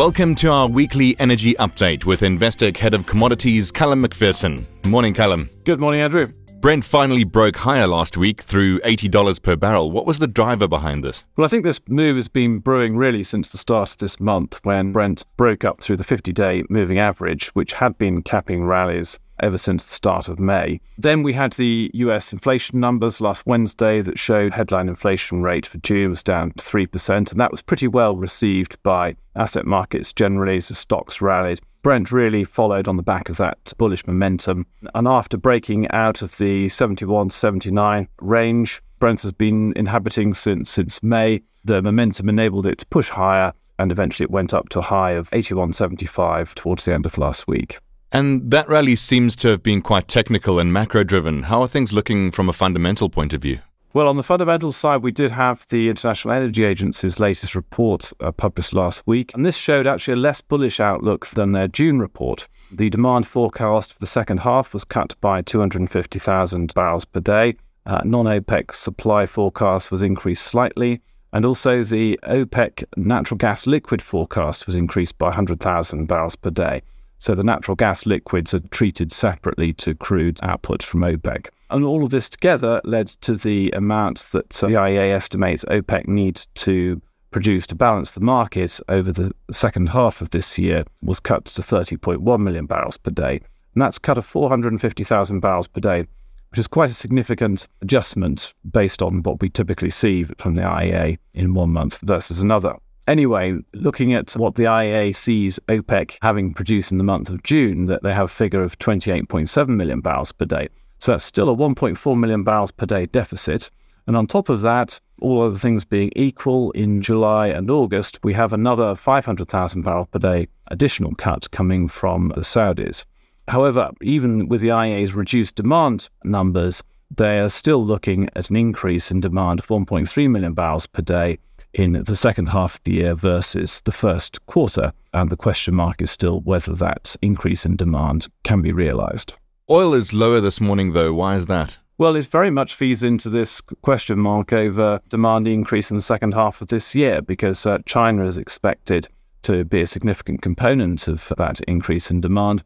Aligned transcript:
Welcome 0.00 0.34
to 0.36 0.50
our 0.50 0.66
weekly 0.66 1.14
energy 1.20 1.52
update 1.56 2.06
with 2.06 2.22
Investec 2.22 2.78
Head 2.78 2.94
of 2.94 3.04
Commodities, 3.04 3.70
Callum 3.70 4.00
Macpherson. 4.00 4.66
Morning, 4.86 5.12
Callum. 5.12 5.50
Good 5.64 5.78
morning, 5.78 6.00
Andrew. 6.00 6.32
Brent 6.62 6.86
finally 6.86 7.22
broke 7.24 7.58
higher 7.58 7.86
last 7.86 8.16
week 8.16 8.40
through 8.40 8.80
$80 8.80 9.42
per 9.42 9.56
barrel. 9.56 9.90
What 9.90 10.06
was 10.06 10.18
the 10.18 10.26
driver 10.26 10.66
behind 10.66 11.04
this? 11.04 11.22
Well, 11.36 11.44
I 11.44 11.48
think 11.48 11.64
this 11.64 11.82
move 11.86 12.16
has 12.16 12.28
been 12.28 12.60
brewing 12.60 12.96
really 12.96 13.22
since 13.22 13.50
the 13.50 13.58
start 13.58 13.90
of 13.90 13.98
this 13.98 14.18
month 14.18 14.58
when 14.62 14.92
Brent 14.92 15.26
broke 15.36 15.64
up 15.64 15.82
through 15.82 15.98
the 15.98 16.04
50 16.04 16.32
day 16.32 16.64
moving 16.70 16.98
average, 16.98 17.48
which 17.48 17.74
had 17.74 17.98
been 17.98 18.22
capping 18.22 18.64
rallies 18.64 19.18
ever 19.42 19.58
since 19.58 19.84
the 19.84 19.90
start 19.90 20.28
of 20.28 20.38
May. 20.38 20.80
Then 20.98 21.22
we 21.22 21.32
had 21.32 21.52
the 21.54 21.90
US 21.94 22.32
inflation 22.32 22.80
numbers 22.80 23.20
last 23.20 23.46
Wednesday 23.46 24.00
that 24.00 24.18
showed 24.18 24.54
headline 24.54 24.88
inflation 24.88 25.42
rate 25.42 25.66
for 25.66 25.78
June 25.78 26.10
was 26.10 26.22
down 26.22 26.52
to 26.52 26.64
3%, 26.64 27.30
and 27.30 27.40
that 27.40 27.50
was 27.50 27.62
pretty 27.62 27.88
well 27.88 28.16
received 28.16 28.82
by 28.82 29.16
asset 29.36 29.66
markets 29.66 30.12
generally 30.12 30.56
as 30.56 30.68
the 30.68 30.74
stocks 30.74 31.20
rallied. 31.20 31.60
Brent 31.82 32.12
really 32.12 32.44
followed 32.44 32.88
on 32.88 32.96
the 32.96 33.02
back 33.02 33.30
of 33.30 33.38
that 33.38 33.72
bullish 33.78 34.06
momentum. 34.06 34.66
And 34.94 35.08
after 35.08 35.38
breaking 35.38 35.90
out 35.90 36.20
of 36.20 36.36
the 36.36 36.68
71 36.68 37.30
79 37.30 38.08
range, 38.20 38.82
Brent 38.98 39.22
has 39.22 39.32
been 39.32 39.72
inhabiting 39.76 40.34
since 40.34 40.68
since 40.70 41.02
May. 41.02 41.42
The 41.64 41.80
momentum 41.80 42.28
enabled 42.28 42.66
it 42.66 42.78
to 42.78 42.86
push 42.86 43.08
higher, 43.08 43.52
and 43.78 43.90
eventually 43.90 44.24
it 44.24 44.30
went 44.30 44.52
up 44.52 44.68
to 44.70 44.80
a 44.80 44.82
high 44.82 45.12
of 45.12 45.30
81.75 45.30 46.54
towards 46.54 46.84
the 46.84 46.92
end 46.92 47.06
of 47.06 47.16
last 47.16 47.48
week. 47.48 47.78
And 48.12 48.50
that 48.50 48.68
rally 48.68 48.96
seems 48.96 49.36
to 49.36 49.48
have 49.48 49.62
been 49.62 49.82
quite 49.82 50.08
technical 50.08 50.58
and 50.58 50.72
macro 50.72 51.04
driven. 51.04 51.44
How 51.44 51.62
are 51.62 51.68
things 51.68 51.92
looking 51.92 52.32
from 52.32 52.48
a 52.48 52.52
fundamental 52.52 53.08
point 53.08 53.32
of 53.32 53.42
view? 53.42 53.60
Well, 53.92 54.06
on 54.06 54.16
the 54.16 54.22
fundamental 54.22 54.70
side, 54.70 55.02
we 55.02 55.10
did 55.10 55.32
have 55.32 55.66
the 55.66 55.88
International 55.88 56.34
Energy 56.34 56.62
Agency's 56.62 57.18
latest 57.18 57.56
report 57.56 58.12
uh, 58.20 58.30
published 58.30 58.72
last 58.72 59.04
week, 59.04 59.34
and 59.34 59.44
this 59.44 59.56
showed 59.56 59.86
actually 59.86 60.14
a 60.14 60.16
less 60.16 60.40
bullish 60.40 60.78
outlook 60.78 61.26
than 61.26 61.50
their 61.50 61.66
June 61.66 61.98
report. 61.98 62.46
The 62.70 62.88
demand 62.88 63.26
forecast 63.26 63.92
for 63.94 63.98
the 63.98 64.06
second 64.06 64.40
half 64.40 64.72
was 64.72 64.84
cut 64.84 65.20
by 65.20 65.42
250,000 65.42 66.72
barrels 66.72 67.04
per 67.04 67.18
day. 67.18 67.56
Uh, 67.84 68.02
non 68.04 68.26
OPEC 68.26 68.72
supply 68.72 69.26
forecast 69.26 69.90
was 69.90 70.02
increased 70.02 70.46
slightly, 70.46 71.00
and 71.32 71.44
also 71.44 71.82
the 71.82 72.18
OPEC 72.22 72.84
natural 72.96 73.38
gas 73.38 73.66
liquid 73.66 74.02
forecast 74.02 74.66
was 74.66 74.76
increased 74.76 75.18
by 75.18 75.26
100,000 75.26 76.06
barrels 76.06 76.36
per 76.36 76.50
day. 76.50 76.82
So 77.20 77.34
the 77.34 77.44
natural 77.44 77.74
gas 77.76 78.06
liquids 78.06 78.54
are 78.54 78.60
treated 78.70 79.12
separately 79.12 79.72
to 79.74 79.94
crude 79.94 80.38
output 80.42 80.82
from 80.82 81.02
OPEC. 81.02 81.48
And 81.70 81.84
all 81.84 82.02
of 82.02 82.10
this 82.10 82.28
together 82.28 82.80
led 82.84 83.08
to 83.08 83.36
the 83.36 83.70
amount 83.72 84.26
that 84.32 84.48
the 84.50 84.66
IEA 84.68 85.14
estimates 85.14 85.64
OPEC 85.66 86.08
needs 86.08 86.46
to 86.56 87.00
produce 87.30 87.66
to 87.68 87.74
balance 87.74 88.12
the 88.12 88.20
market 88.20 88.80
over 88.88 89.12
the 89.12 89.32
second 89.52 89.90
half 89.90 90.20
of 90.20 90.30
this 90.30 90.58
year 90.58 90.84
was 91.02 91.20
cut 91.20 91.44
to 91.44 91.62
30.1 91.62 92.40
million 92.40 92.66
barrels 92.66 92.96
per 92.96 93.10
day. 93.10 93.40
And 93.74 93.82
that's 93.82 93.98
cut 93.98 94.18
of 94.18 94.24
450,000 94.24 95.40
barrels 95.40 95.68
per 95.68 95.80
day, 95.80 96.06
which 96.50 96.58
is 96.58 96.66
quite 96.66 96.90
a 96.90 96.94
significant 96.94 97.68
adjustment 97.82 98.54
based 98.68 99.02
on 99.02 99.22
what 99.22 99.40
we 99.40 99.48
typically 99.48 99.90
see 99.90 100.24
from 100.24 100.54
the 100.54 100.62
IEA 100.62 101.18
in 101.34 101.54
one 101.54 101.70
month 101.70 101.98
versus 102.00 102.40
another. 102.40 102.74
Anyway, 103.10 103.58
looking 103.74 104.14
at 104.14 104.30
what 104.34 104.54
the 104.54 104.62
IEA 104.62 105.12
sees 105.16 105.58
OPEC 105.66 106.16
having 106.22 106.54
produced 106.54 106.92
in 106.92 106.98
the 106.98 107.02
month 107.02 107.28
of 107.28 107.42
June, 107.42 107.86
that 107.86 108.04
they 108.04 108.14
have 108.14 108.26
a 108.26 108.28
figure 108.28 108.62
of 108.62 108.78
28.7 108.78 109.68
million 109.68 110.00
barrels 110.00 110.30
per 110.30 110.44
day. 110.44 110.68
So 110.98 111.10
that's 111.10 111.24
still 111.24 111.50
a 111.50 111.56
1.4 111.56 112.16
million 112.16 112.44
barrels 112.44 112.70
per 112.70 112.86
day 112.86 113.06
deficit. 113.06 113.68
And 114.06 114.16
on 114.16 114.28
top 114.28 114.48
of 114.48 114.60
that, 114.60 115.00
all 115.20 115.42
other 115.42 115.58
things 115.58 115.84
being 115.84 116.12
equal, 116.14 116.70
in 116.70 117.02
July 117.02 117.48
and 117.48 117.68
August, 117.68 118.20
we 118.22 118.32
have 118.34 118.52
another 118.52 118.94
500,000 118.94 119.82
barrel 119.82 120.06
per 120.06 120.20
day 120.20 120.46
additional 120.68 121.16
cut 121.16 121.50
coming 121.50 121.88
from 121.88 122.28
the 122.36 122.42
Saudis. 122.42 123.04
However, 123.48 123.90
even 124.02 124.46
with 124.46 124.60
the 124.60 124.68
IEA's 124.68 125.14
reduced 125.14 125.56
demand 125.56 126.08
numbers, 126.22 126.80
they 127.10 127.40
are 127.40 127.50
still 127.50 127.84
looking 127.84 128.30
at 128.36 128.50
an 128.50 128.56
increase 128.56 129.10
in 129.10 129.18
demand 129.18 129.58
of 129.58 129.66
1.3 129.66 130.30
million 130.30 130.54
barrels 130.54 130.86
per 130.86 131.02
day 131.02 131.38
in 131.72 131.92
the 131.92 132.16
second 132.16 132.46
half 132.46 132.76
of 132.76 132.84
the 132.84 132.94
year 132.94 133.14
versus 133.14 133.80
the 133.82 133.92
first 133.92 134.44
quarter. 134.46 134.92
And 135.12 135.30
the 135.30 135.36
question 135.36 135.74
mark 135.74 136.02
is 136.02 136.10
still 136.10 136.40
whether 136.40 136.74
that 136.74 137.16
increase 137.22 137.64
in 137.64 137.76
demand 137.76 138.28
can 138.44 138.62
be 138.62 138.72
realized. 138.72 139.34
Oil 139.68 139.94
is 139.94 140.12
lower 140.12 140.40
this 140.40 140.60
morning, 140.60 140.92
though. 140.92 141.12
Why 141.12 141.36
is 141.36 141.46
that? 141.46 141.78
Well, 141.98 142.16
it 142.16 142.26
very 142.26 142.50
much 142.50 142.74
feeds 142.74 143.02
into 143.02 143.28
this 143.28 143.60
question 143.60 144.18
mark 144.18 144.52
over 144.52 145.00
demand 145.08 145.46
increase 145.46 145.90
in 145.90 145.98
the 145.98 146.02
second 146.02 146.32
half 146.32 146.62
of 146.62 146.68
this 146.68 146.94
year 146.94 147.20
because 147.20 147.66
uh, 147.66 147.78
China 147.84 148.24
is 148.24 148.38
expected 148.38 149.08
to 149.42 149.64
be 149.64 149.82
a 149.82 149.86
significant 149.86 150.42
component 150.42 151.08
of 151.08 151.32
that 151.36 151.60
increase 151.68 152.10
in 152.10 152.20
demand. 152.20 152.64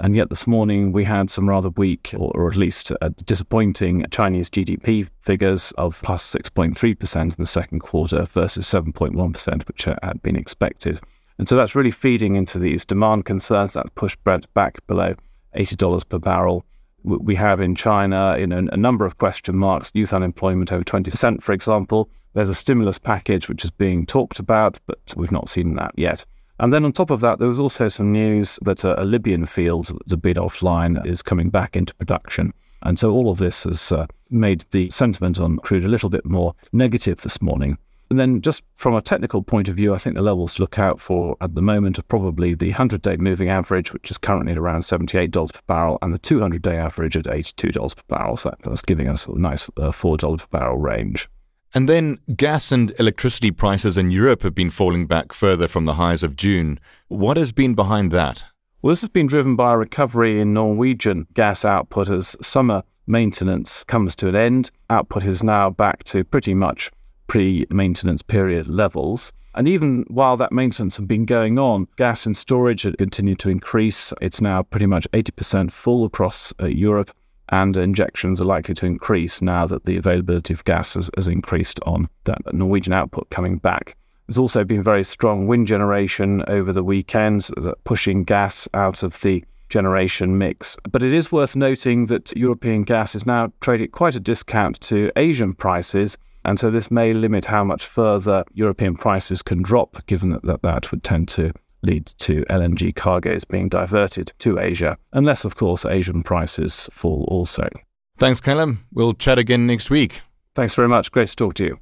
And 0.00 0.16
yet 0.16 0.28
this 0.28 0.46
morning 0.46 0.92
we 0.92 1.04
had 1.04 1.30
some 1.30 1.48
rather 1.48 1.70
weak, 1.70 2.12
or, 2.16 2.32
or 2.34 2.48
at 2.48 2.56
least 2.56 2.92
uh, 3.00 3.10
disappointing 3.24 4.04
Chinese 4.10 4.50
GDP 4.50 5.08
figures 5.20 5.72
of 5.78 6.02
plus 6.02 6.34
6.3% 6.34 7.22
in 7.22 7.34
the 7.38 7.46
second 7.46 7.80
quarter 7.80 8.24
versus 8.24 8.66
7.1%, 8.66 9.68
which 9.68 9.84
had 9.84 10.20
been 10.22 10.36
expected. 10.36 11.00
And 11.38 11.48
so 11.48 11.56
that's 11.56 11.74
really 11.74 11.90
feeding 11.90 12.36
into 12.36 12.58
these 12.58 12.84
demand 12.84 13.24
concerns 13.24 13.74
that 13.74 13.94
pushed 13.94 14.22
Brent 14.24 14.52
back 14.54 14.84
below 14.86 15.14
$80 15.56 16.08
per 16.08 16.18
barrel. 16.18 16.64
We 17.02 17.34
have 17.36 17.60
in 17.60 17.74
China 17.74 18.36
you 18.38 18.46
know, 18.46 18.66
a 18.72 18.76
number 18.76 19.04
of 19.04 19.18
question 19.18 19.56
marks, 19.56 19.90
youth 19.94 20.12
unemployment 20.12 20.72
over 20.72 20.84
20%, 20.84 21.42
for 21.42 21.52
example. 21.52 22.08
There's 22.32 22.48
a 22.48 22.54
stimulus 22.54 22.98
package 22.98 23.48
which 23.48 23.64
is 23.64 23.70
being 23.70 24.06
talked 24.06 24.38
about, 24.38 24.80
but 24.86 24.98
we've 25.16 25.30
not 25.30 25.48
seen 25.48 25.74
that 25.76 25.92
yet. 25.96 26.24
And 26.60 26.72
then 26.72 26.84
on 26.84 26.92
top 26.92 27.10
of 27.10 27.20
that, 27.20 27.38
there 27.38 27.48
was 27.48 27.58
also 27.58 27.88
some 27.88 28.12
news 28.12 28.58
that 28.62 28.84
a, 28.84 29.02
a 29.02 29.04
Libyan 29.04 29.44
field 29.46 29.86
that's 29.86 30.12
a 30.12 30.16
bit 30.16 30.36
offline 30.36 31.04
is 31.04 31.22
coming 31.22 31.50
back 31.50 31.76
into 31.76 31.94
production. 31.94 32.52
And 32.82 32.98
so 32.98 33.10
all 33.10 33.30
of 33.30 33.38
this 33.38 33.64
has 33.64 33.92
uh, 33.92 34.06
made 34.30 34.64
the 34.70 34.90
sentiment 34.90 35.40
on 35.40 35.56
crude 35.58 35.84
a 35.84 35.88
little 35.88 36.10
bit 36.10 36.24
more 36.24 36.54
negative 36.72 37.22
this 37.22 37.40
morning. 37.42 37.78
And 38.10 38.20
then, 38.20 38.42
just 38.42 38.62
from 38.76 38.94
a 38.94 39.00
technical 39.00 39.42
point 39.42 39.66
of 39.66 39.74
view, 39.74 39.94
I 39.94 39.96
think 39.96 40.14
the 40.14 40.22
levels 40.22 40.54
to 40.54 40.62
look 40.62 40.78
out 40.78 41.00
for 41.00 41.36
at 41.40 41.54
the 41.54 41.62
moment 41.62 41.98
are 41.98 42.02
probably 42.02 42.54
the 42.54 42.68
100 42.68 43.00
day 43.00 43.16
moving 43.16 43.48
average, 43.48 43.92
which 43.92 44.10
is 44.10 44.18
currently 44.18 44.52
at 44.52 44.58
around 44.58 44.82
$78 44.82 45.52
per 45.52 45.60
barrel, 45.66 45.98
and 46.02 46.12
the 46.12 46.18
200 46.18 46.60
day 46.60 46.76
average 46.76 47.16
at 47.16 47.24
$82 47.24 47.96
per 47.96 48.02
barrel. 48.08 48.36
So 48.36 48.54
that's 48.62 48.82
giving 48.82 49.08
us 49.08 49.26
a 49.26 49.36
nice 49.36 49.68
uh, 49.78 49.90
$4 49.90 50.38
per 50.38 50.46
barrel 50.52 50.76
range. 50.76 51.28
And 51.74 51.88
then 51.88 52.18
gas 52.36 52.70
and 52.70 52.94
electricity 53.00 53.50
prices 53.50 53.98
in 53.98 54.12
Europe 54.12 54.42
have 54.42 54.54
been 54.54 54.70
falling 54.70 55.06
back 55.08 55.32
further 55.32 55.66
from 55.66 55.86
the 55.86 55.94
highs 55.94 56.22
of 56.22 56.36
June. 56.36 56.78
What 57.08 57.36
has 57.36 57.50
been 57.50 57.74
behind 57.74 58.12
that? 58.12 58.44
Well, 58.80 58.92
this 58.92 59.00
has 59.00 59.08
been 59.08 59.26
driven 59.26 59.56
by 59.56 59.72
a 59.72 59.78
recovery 59.78 60.40
in 60.40 60.54
Norwegian 60.54 61.26
gas 61.34 61.64
output 61.64 62.08
as 62.08 62.36
summer 62.40 62.84
maintenance 63.08 63.82
comes 63.82 64.14
to 64.16 64.28
an 64.28 64.36
end. 64.36 64.70
Output 64.88 65.24
is 65.24 65.42
now 65.42 65.68
back 65.68 66.04
to 66.04 66.22
pretty 66.22 66.54
much 66.54 66.92
pre 67.26 67.66
maintenance 67.70 68.22
period 68.22 68.68
levels. 68.68 69.32
And 69.56 69.66
even 69.66 70.04
while 70.08 70.36
that 70.36 70.52
maintenance 70.52 70.96
had 70.96 71.08
been 71.08 71.24
going 71.24 71.58
on, 71.58 71.88
gas 71.96 72.24
and 72.24 72.36
storage 72.36 72.82
had 72.82 72.98
continued 72.98 73.40
to 73.40 73.50
increase. 73.50 74.12
It's 74.20 74.40
now 74.40 74.62
pretty 74.62 74.86
much 74.86 75.08
80% 75.12 75.72
full 75.72 76.04
across 76.04 76.52
uh, 76.60 76.66
Europe 76.66 77.10
and 77.50 77.76
injections 77.76 78.40
are 78.40 78.46
likely 78.46 78.74
to 78.74 78.86
increase 78.86 79.42
now 79.42 79.66
that 79.66 79.84
the 79.84 79.96
availability 79.96 80.54
of 80.54 80.64
gas 80.64 80.94
has, 80.94 81.10
has 81.16 81.28
increased 81.28 81.80
on 81.84 82.08
that 82.24 82.38
Norwegian 82.52 82.92
output 82.92 83.28
coming 83.30 83.58
back. 83.58 83.96
There's 84.26 84.38
also 84.38 84.64
been 84.64 84.82
very 84.82 85.04
strong 85.04 85.46
wind 85.46 85.66
generation 85.66 86.42
over 86.48 86.72
the 86.72 86.82
weekend, 86.82 87.48
pushing 87.84 88.24
gas 88.24 88.66
out 88.72 89.02
of 89.02 89.20
the 89.20 89.44
generation 89.68 90.38
mix. 90.38 90.78
But 90.90 91.02
it 91.02 91.12
is 91.12 91.30
worth 91.30 91.56
noting 91.56 92.06
that 92.06 92.34
European 92.36 92.84
gas 92.84 93.14
is 93.14 93.26
now 93.26 93.52
trading 93.60 93.90
quite 93.90 94.14
a 94.14 94.20
discount 94.20 94.80
to 94.82 95.10
Asian 95.16 95.52
prices. 95.52 96.16
And 96.46 96.58
so 96.58 96.70
this 96.70 96.90
may 96.90 97.12
limit 97.12 97.46
how 97.46 97.64
much 97.64 97.86
further 97.86 98.44
European 98.52 98.96
prices 98.96 99.42
can 99.42 99.62
drop, 99.62 100.04
given 100.06 100.30
that 100.30 100.42
that, 100.44 100.62
that 100.62 100.90
would 100.90 101.02
tend 101.02 101.28
to 101.30 101.52
lead 101.84 102.06
to 102.18 102.44
LNG 102.50 102.94
cargoes 102.94 103.44
being 103.44 103.68
diverted 103.68 104.32
to 104.40 104.58
Asia, 104.58 104.96
unless, 105.12 105.44
of 105.44 105.56
course, 105.56 105.84
Asian 105.84 106.22
prices 106.22 106.88
fall 106.92 107.24
also. 107.28 107.68
Thanks, 108.16 108.40
Callum. 108.40 108.86
We'll 108.92 109.14
chat 109.14 109.38
again 109.38 109.66
next 109.66 109.90
week. 109.90 110.22
Thanks 110.54 110.74
very 110.74 110.88
much. 110.88 111.10
Great 111.10 111.28
to 111.28 111.36
talk 111.36 111.54
to 111.54 111.64
you. 111.64 111.78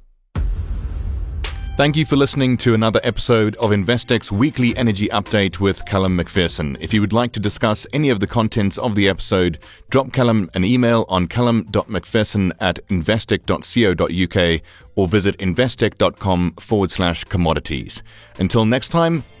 Thank 1.75 1.97
you 1.97 2.05
for 2.05 2.17
listening 2.17 2.57
to 2.57 2.75
another 2.75 2.99
episode 3.03 3.55
of 3.55 3.71
Investec's 3.71 4.31
weekly 4.31 4.77
energy 4.77 5.07
update 5.07 5.59
with 5.59 5.83
Callum 5.87 6.15
Macpherson. 6.15 6.77
If 6.79 6.93
you 6.93 7.01
would 7.01 7.13
like 7.13 7.31
to 7.31 7.39
discuss 7.39 7.87
any 7.93 8.11
of 8.11 8.19
the 8.19 8.27
contents 8.27 8.77
of 8.77 8.93
the 8.93 9.09
episode, 9.09 9.57
drop 9.89 10.13
Callum 10.13 10.51
an 10.53 10.63
email 10.63 11.03
on 11.09 11.25
callum.mcpherson 11.25 12.51
at 12.59 12.87
investec.co.uk 12.89 14.61
or 14.95 15.07
visit 15.07 15.35
investec.com 15.39 16.53
forward 16.59 16.91
slash 16.91 17.23
commodities. 17.23 18.03
Until 18.37 18.65
next 18.65 18.89
time, 18.89 19.23